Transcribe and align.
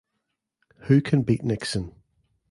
Who 0.85 0.99
Can 0.99 1.21
Beat 1.21 1.43
Nixon? 1.43 1.93